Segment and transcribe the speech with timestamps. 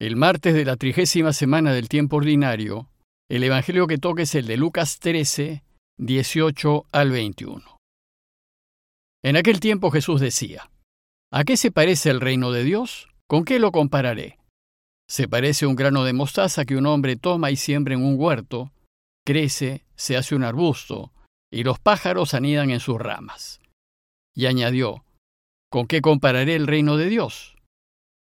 [0.00, 2.88] El martes de la trigésima semana del tiempo ordinario,
[3.28, 5.62] el Evangelio que toca es el de Lucas 13,
[5.98, 7.76] 18 al 21.
[9.22, 10.70] En aquel tiempo Jesús decía,
[11.30, 13.10] ¿A qué se parece el reino de Dios?
[13.28, 14.38] ¿Con qué lo compararé?
[15.06, 18.18] Se parece a un grano de mostaza que un hombre toma y siembra en un
[18.18, 18.72] huerto,
[19.26, 21.12] crece, se hace un arbusto,
[21.52, 23.60] y los pájaros anidan en sus ramas.
[24.34, 25.04] Y añadió,
[25.70, 27.59] ¿Con qué compararé el reino de Dios?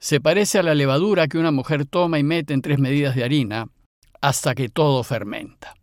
[0.00, 3.24] Se parece a la levadura que una mujer toma y mete en tres medidas de
[3.24, 3.68] harina
[4.20, 5.74] hasta que todo fermenta.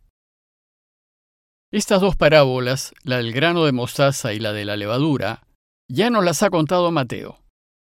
[1.70, 5.42] Estas dos parábolas, la del grano de mostaza y la de la levadura,
[5.88, 7.40] ya nos las ha contado Mateo,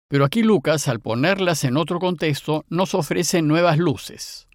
[0.08, 4.46] pero aquí Lucas, al ponerlas en otro contexto, nos ofrece nuevas luces.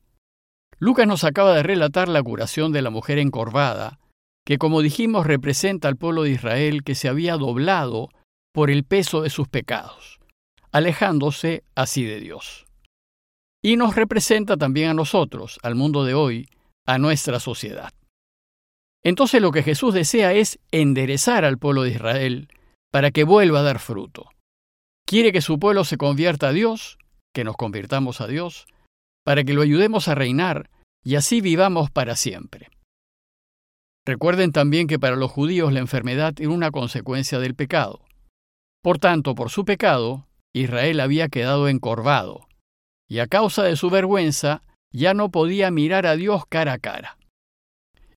[0.80, 4.00] Lucas nos acaba de relatar la curación de la mujer encorvada,
[4.46, 8.10] que como dijimos representa al pueblo de Israel que se había doblado
[8.54, 10.18] por el peso de sus pecados
[10.72, 12.66] alejándose así de Dios.
[13.64, 16.50] Y nos representa también a nosotros, al mundo de hoy,
[16.86, 17.92] a nuestra sociedad.
[19.04, 22.50] Entonces lo que Jesús desea es enderezar al pueblo de Israel
[22.92, 24.30] para que vuelva a dar fruto.
[25.06, 26.98] Quiere que su pueblo se convierta a Dios,
[27.34, 28.66] que nos convirtamos a Dios,
[29.24, 30.70] para que lo ayudemos a reinar
[31.04, 32.70] y así vivamos para siempre.
[34.06, 38.02] Recuerden también que para los judíos la enfermedad era una consecuencia del pecado.
[38.82, 40.27] Por tanto, por su pecado,
[40.58, 42.48] Israel había quedado encorvado,
[43.08, 47.18] y a causa de su vergüenza ya no podía mirar a Dios cara a cara.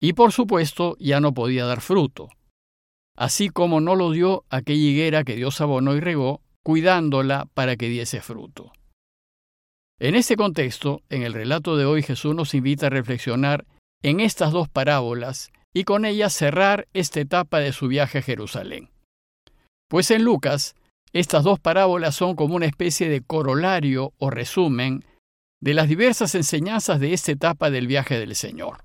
[0.00, 2.28] Y por supuesto ya no podía dar fruto,
[3.16, 7.88] así como no lo dio aquella higuera que Dios abonó y regó, cuidándola para que
[7.88, 8.72] diese fruto.
[9.98, 13.66] En este contexto, en el relato de hoy Jesús nos invita a reflexionar
[14.02, 18.90] en estas dos parábolas y con ellas cerrar esta etapa de su viaje a Jerusalén.
[19.88, 20.76] Pues en Lucas
[21.12, 25.04] estas dos parábolas son como una especie de corolario o resumen
[25.60, 28.84] de las diversas enseñanzas de esta etapa del viaje del Señor.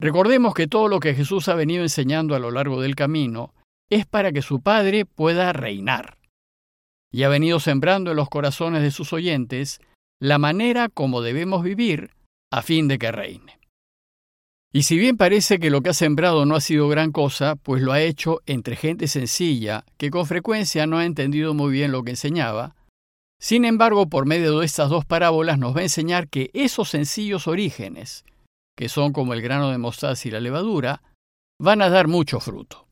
[0.00, 3.54] Recordemos que todo lo que Jesús ha venido enseñando a lo largo del camino
[3.90, 6.18] es para que su Padre pueda reinar.
[7.12, 9.80] Y ha venido sembrando en los corazones de sus oyentes
[10.20, 12.10] la manera como debemos vivir
[12.52, 13.58] a fin de que reine.
[14.74, 17.80] Y si bien parece que lo que ha sembrado no ha sido gran cosa, pues
[17.80, 22.02] lo ha hecho entre gente sencilla, que con frecuencia no ha entendido muy bien lo
[22.02, 22.74] que enseñaba,
[23.44, 27.46] sin embargo, por medio de estas dos parábolas nos va a enseñar que esos sencillos
[27.46, 28.24] orígenes,
[28.74, 31.02] que son como el grano de mostaza y la levadura,
[31.60, 32.86] van a dar mucho fruto.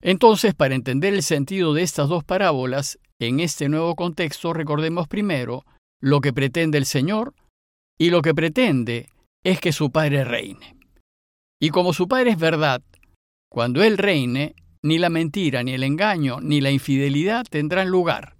[0.00, 5.64] Entonces, para entender el sentido de estas dos parábolas, en este nuevo contexto recordemos primero
[6.00, 7.34] lo que pretende el Señor
[7.98, 9.08] y lo que pretende
[9.44, 10.76] es que su Padre reine.
[11.60, 12.82] Y como su Padre es verdad,
[13.50, 18.36] cuando Él reine, ni la mentira, ni el engaño, ni la infidelidad tendrán lugar.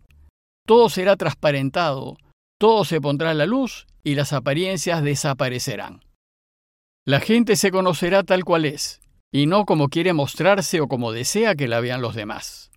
[0.66, 2.16] Todo será transparentado,
[2.58, 6.04] todo se pondrá a la luz y las apariencias desaparecerán.
[7.06, 9.00] La gente se conocerá tal cual es,
[9.32, 12.70] y no como quiere mostrarse o como desea que la vean los demás.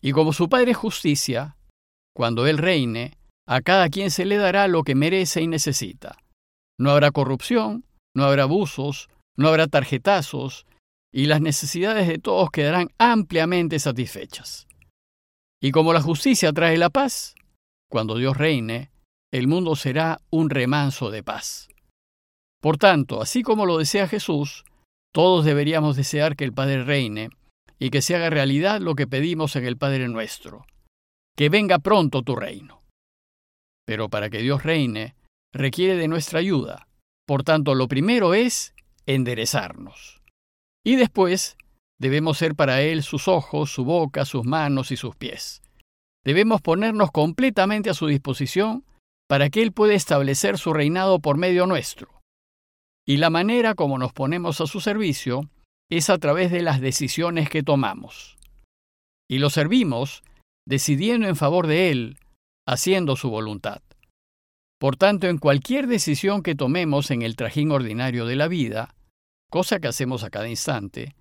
[0.00, 1.56] Y como su Padre es justicia,
[2.14, 3.16] cuando Él reine,
[3.46, 6.18] a cada quien se le dará lo que merece y necesita.
[6.78, 7.84] No habrá corrupción,
[8.14, 10.66] no habrá abusos, no habrá tarjetazos,
[11.12, 14.66] y las necesidades de todos quedarán ampliamente satisfechas.
[15.60, 17.34] Y como la justicia trae la paz,
[17.90, 18.90] cuando Dios reine,
[19.32, 21.68] el mundo será un remanso de paz.
[22.60, 24.64] Por tanto, así como lo desea Jesús,
[25.12, 27.30] todos deberíamos desear que el Padre reine
[27.78, 30.66] y que se haga realidad lo que pedimos en el Padre nuestro,
[31.36, 32.82] que venga pronto tu reino.
[33.86, 35.14] Pero para que Dios reine,
[35.58, 36.88] requiere de nuestra ayuda.
[37.26, 38.74] Por tanto, lo primero es
[39.06, 40.22] enderezarnos.
[40.86, 41.56] Y después
[41.98, 45.60] debemos ser para Él sus ojos, su boca, sus manos y sus pies.
[46.24, 48.84] Debemos ponernos completamente a su disposición
[49.28, 52.22] para que Él pueda establecer su reinado por medio nuestro.
[53.06, 55.50] Y la manera como nos ponemos a su servicio
[55.90, 58.38] es a través de las decisiones que tomamos.
[59.28, 60.22] Y lo servimos
[60.66, 62.18] decidiendo en favor de Él,
[62.66, 63.80] haciendo su voluntad.
[64.78, 68.94] Por tanto, en cualquier decisión que tomemos en el trajín ordinario de la vida,
[69.50, 71.16] cosa que hacemos a cada instante,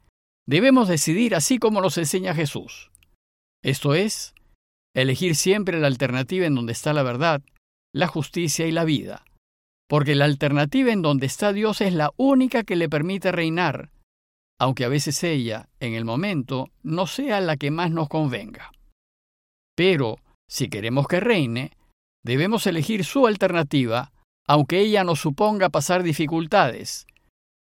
[0.46, 2.92] debemos decidir así como nos enseña Jesús.
[3.64, 4.36] Esto es,
[4.96, 7.42] elegir siempre la alternativa en donde está la verdad,
[7.94, 9.26] la justicia y la vida,
[9.88, 13.90] porque la alternativa en donde está Dios es la única que le permite reinar,
[14.60, 18.72] aunque a veces ella, en el momento, no sea la que más nos convenga.
[19.76, 20.18] Pero,
[20.50, 21.77] si queremos que reine,
[22.28, 24.12] Debemos elegir su alternativa,
[24.46, 27.08] aunque ella nos suponga pasar dificultades,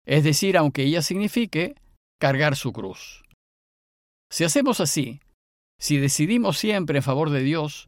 [0.05, 1.77] es decir, aunque ella signifique
[2.21, 3.23] cargar su cruz.
[4.29, 5.21] Si hacemos así,
[5.79, 7.87] si decidimos siempre en favor de Dios,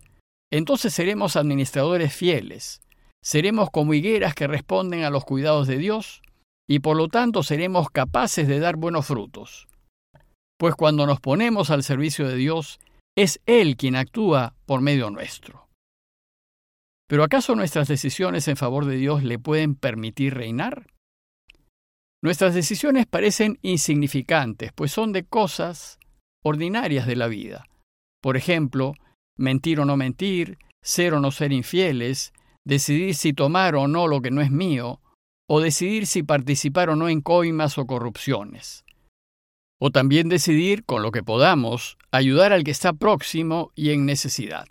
[0.52, 2.80] entonces seremos administradores fieles,
[3.24, 6.22] seremos como higueras que responden a los cuidados de Dios
[6.68, 9.66] y por lo tanto seremos capaces de dar buenos frutos.
[10.56, 12.78] Pues cuando nos ponemos al servicio de Dios,
[13.16, 15.67] es Él quien actúa por medio nuestro.
[17.08, 20.86] Pero ¿acaso nuestras decisiones en favor de Dios le pueden permitir reinar?
[22.22, 25.98] Nuestras decisiones parecen insignificantes, pues son de cosas
[26.44, 27.64] ordinarias de la vida.
[28.20, 28.94] Por ejemplo,
[29.38, 32.32] mentir o no mentir, ser o no ser infieles,
[32.66, 35.00] decidir si tomar o no lo que no es mío,
[35.48, 38.84] o decidir si participar o no en coimas o corrupciones.
[39.80, 44.66] O también decidir, con lo que podamos, ayudar al que está próximo y en necesidad.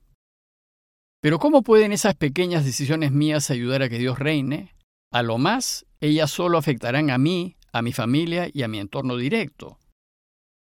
[1.22, 4.76] Pero ¿cómo pueden esas pequeñas decisiones mías ayudar a que Dios reine?
[5.12, 9.18] A lo más, ellas solo afectarán a mí, a mi familia y a mi entorno
[9.18, 9.80] directo.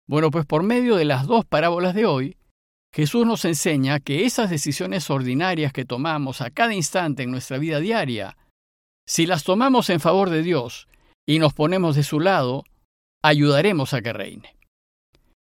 [0.08, 2.38] Bueno, pues por medio de las dos parábolas de hoy,
[2.94, 7.80] Jesús nos enseña que esas decisiones ordinarias que tomamos a cada instante en nuestra vida
[7.80, 8.38] diaria,
[9.06, 10.88] si las tomamos en favor de Dios
[11.26, 12.64] y nos ponemos de su lado,
[13.22, 14.56] ayudaremos a que reine.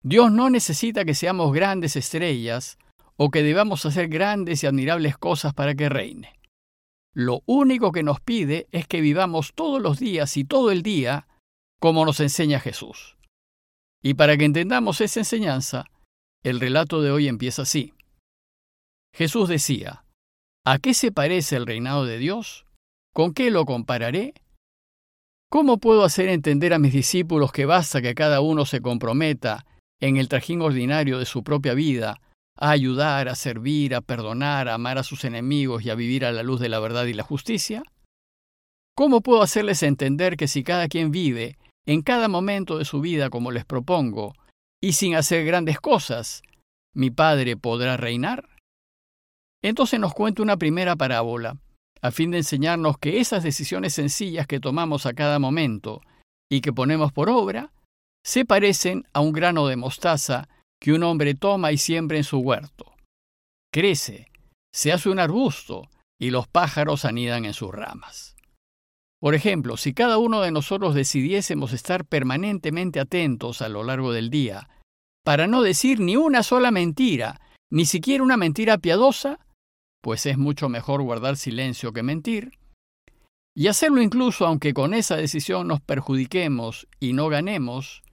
[0.03, 2.77] Dios no necesita que seamos grandes estrellas
[3.15, 6.39] o que debamos hacer grandes y admirables cosas para que reine.
[7.13, 11.27] Lo único que nos pide es que vivamos todos los días y todo el día
[11.79, 13.17] como nos enseña Jesús.
[14.01, 15.85] Y para que entendamos esa enseñanza,
[16.43, 17.93] el relato de hoy empieza así.
[19.13, 20.03] Jesús decía,
[20.65, 22.65] ¿A qué se parece el reinado de Dios?
[23.13, 24.33] ¿Con qué lo compararé?
[25.49, 29.65] ¿Cómo puedo hacer entender a mis discípulos que basta que cada uno se comprometa
[30.01, 32.19] en el trajín ordinario de su propia vida
[32.57, 36.31] a ayudar, a servir, a perdonar, a amar a sus enemigos y a vivir a
[36.31, 37.83] la luz de la verdad y la justicia?
[38.95, 43.29] ¿Cómo puedo hacerles entender que si cada quien vive en cada momento de su vida
[43.29, 44.33] como les propongo,
[44.81, 46.43] y sin hacer grandes cosas,
[46.93, 48.49] mi Padre podrá reinar?
[49.63, 51.57] Entonces nos cuenta una primera parábola,
[52.01, 56.01] a fin de enseñarnos que esas decisiones sencillas que tomamos a cada momento
[56.51, 57.71] y que ponemos por obra,
[58.25, 60.49] se parecen a un grano de mostaza
[60.83, 62.93] que un hombre toma y siembra en su huerto.
[63.73, 64.27] Crece,
[64.75, 65.89] se hace un arbusto
[66.19, 68.35] y los pájaros anidan en sus ramas.
[69.21, 74.29] Por ejemplo, si cada uno de nosotros decidiésemos estar permanentemente atentos a lo largo del
[74.29, 74.67] día,
[75.23, 77.39] para no decir ni una sola mentira,
[77.71, 79.39] ni siquiera una mentira piadosa,
[80.01, 82.59] pues es mucho mejor guardar silencio que mentir,
[83.55, 88.03] y hacerlo incluso aunque con esa decisión nos perjudiquemos y no ganemos,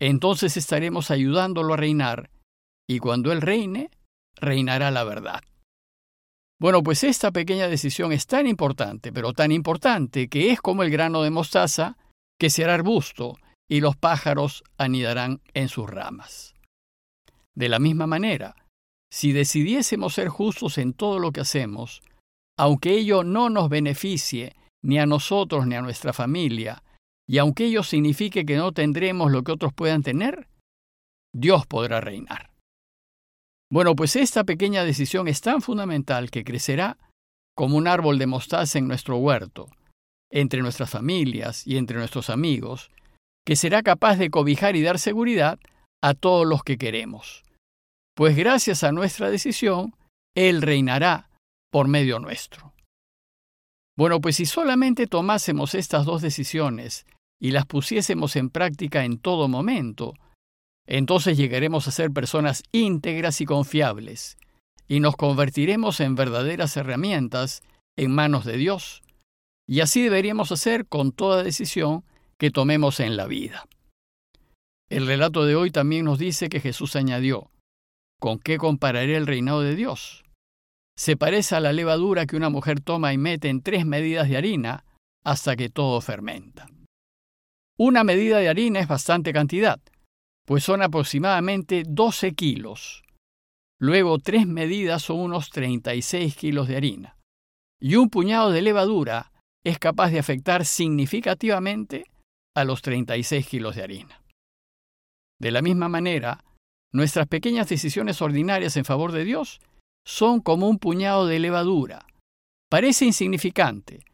[0.00, 2.30] entonces estaremos ayudándolo a reinar,
[2.88, 3.90] y cuando Él reine,
[4.36, 5.42] reinará la verdad.
[6.60, 10.90] Bueno, pues esta pequeña decisión es tan importante, pero tan importante, que es como el
[10.90, 11.96] grano de mostaza
[12.38, 13.36] que será arbusto
[13.68, 16.54] y los pájaros anidarán en sus ramas.
[17.54, 18.56] De la misma manera,
[19.12, 22.02] si decidiésemos ser justos en todo lo que hacemos,
[22.58, 26.82] aunque ello no nos beneficie ni a nosotros ni a nuestra familia,
[27.28, 30.48] y aunque ello signifique que no tendremos lo que otros puedan tener,
[31.34, 32.50] Dios podrá reinar.
[33.70, 36.96] Bueno, pues esta pequeña decisión es tan fundamental que crecerá
[37.54, 39.68] como un árbol de mostaza en nuestro huerto,
[40.32, 42.90] entre nuestras familias y entre nuestros amigos,
[43.46, 45.58] que será capaz de cobijar y dar seguridad
[46.02, 47.44] a todos los que queremos.
[48.14, 49.94] Pues gracias a nuestra decisión,
[50.34, 51.28] Él reinará
[51.70, 52.72] por medio nuestro.
[53.98, 57.04] Bueno, pues si solamente tomásemos estas dos decisiones
[57.40, 60.14] y las pusiésemos en práctica en todo momento,
[60.86, 64.38] entonces llegaremos a ser personas íntegras y confiables,
[64.88, 67.62] y nos convertiremos en verdaderas herramientas
[67.96, 69.02] en manos de Dios.
[69.66, 72.04] Y así deberíamos hacer con toda decisión
[72.38, 73.66] que tomemos en la vida.
[74.88, 77.50] El relato de hoy también nos dice que Jesús añadió,
[78.18, 80.24] ¿con qué compararé el reinado de Dios?
[80.96, 84.38] Se parece a la levadura que una mujer toma y mete en tres medidas de
[84.38, 84.84] harina
[85.22, 86.68] hasta que todo fermenta.
[87.80, 89.80] Una medida de harina es bastante cantidad,
[90.44, 93.04] pues son aproximadamente 12 kilos.
[93.80, 97.16] Luego tres medidas son unos 36 kilos de harina.
[97.80, 99.30] Y un puñado de levadura
[99.64, 102.06] es capaz de afectar significativamente
[102.56, 104.22] a los 36 kilos de harina.
[105.40, 106.44] De la misma manera,
[106.92, 109.60] nuestras pequeñas decisiones ordinarias en favor de Dios
[110.04, 112.06] son como un puñado de levadura.
[112.68, 114.04] Parece insignificante,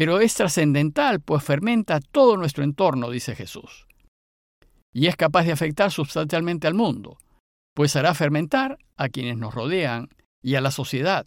[0.00, 3.86] pero es trascendental, pues fermenta todo nuestro entorno, dice Jesús.
[4.94, 7.18] Y es capaz de afectar sustancialmente al mundo,
[7.76, 10.08] pues hará fermentar a quienes nos rodean
[10.42, 11.26] y a la sociedad,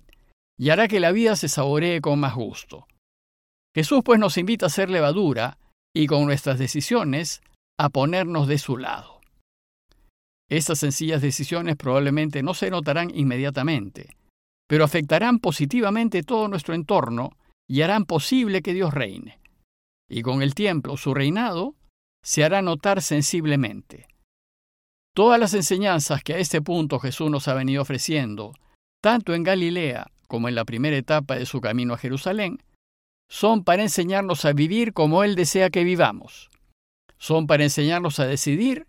[0.57, 2.87] y hará que la vida se saboree con más gusto.
[3.75, 5.59] Jesús pues nos invita a ser levadura
[5.95, 7.43] y con nuestras decisiones
[7.79, 9.21] a ponernos de su lado.
[10.49, 14.17] Estas sencillas decisiones probablemente no se notarán inmediatamente,
[14.67, 19.39] pero afectarán positivamente todo nuestro entorno y harán posible que Dios reine.
[20.09, 21.75] Y con el tiempo su reinado
[22.23, 24.07] se hará notar sensiblemente.
[25.15, 28.53] Todas las enseñanzas que a este punto Jesús nos ha venido ofreciendo,
[29.01, 32.63] tanto en Galilea como en la primera etapa de su camino a Jerusalén,
[33.29, 36.49] son para enseñarnos a vivir como Él desea que vivamos.
[37.17, 38.85] Son para enseñarnos a decidir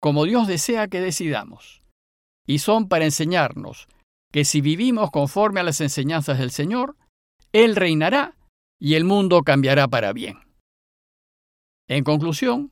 [0.00, 1.82] como Dios desea que decidamos.
[2.46, 3.88] Y son para enseñarnos
[4.32, 6.96] que si vivimos conforme a las enseñanzas del Señor,
[7.52, 8.36] Él reinará
[8.80, 10.38] y el mundo cambiará para bien.
[11.88, 12.70] En conclusión,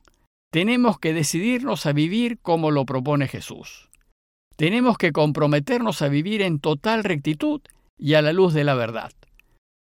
[0.51, 3.89] tenemos que decidirnos a vivir como lo propone Jesús.
[4.55, 7.61] Tenemos que comprometernos a vivir en total rectitud
[7.97, 9.11] y a la luz de la verdad.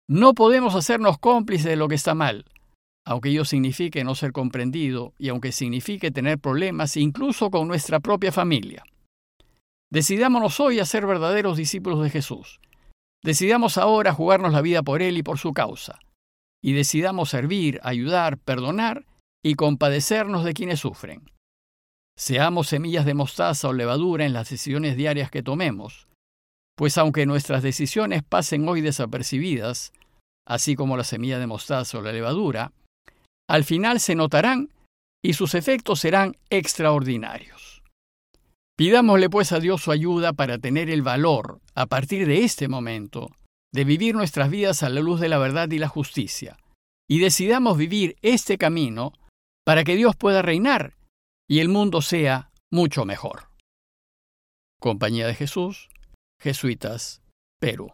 [0.10, 2.46] No podemos hacernos cómplices de lo que está mal,
[3.06, 8.32] aunque ello signifique no ser comprendido y aunque signifique tener problemas incluso con nuestra propia
[8.32, 8.84] familia.
[9.90, 12.60] Decidámonos hoy a ser verdaderos discípulos de Jesús.
[13.24, 16.00] Decidamos ahora jugarnos la vida por Él y por su causa.
[16.64, 19.06] Y decidamos servir, ayudar, perdonar
[19.44, 21.32] y compadecernos de quienes sufren.
[22.18, 26.08] Seamos semillas de mostaza o levadura en las decisiones diarias que tomemos,
[26.76, 29.92] pues aunque nuestras decisiones pasen hoy desapercibidas,
[30.48, 32.74] así como la semilla de mostaza o la levadura,
[33.50, 34.70] al final se notarán
[35.24, 37.61] y sus efectos serán extraordinarios.
[38.82, 43.30] Pidámosle pues a Dios su ayuda para tener el valor, a partir de este momento,
[43.72, 46.58] de vivir nuestras vidas a la luz de la verdad y la justicia,
[47.08, 49.14] y decidamos vivir este camino
[49.64, 50.96] para que Dios pueda reinar
[51.48, 53.50] y el mundo sea mucho mejor.
[54.80, 55.92] Compañía de Jesús,
[56.42, 57.22] Jesuitas,
[57.60, 57.92] Perú.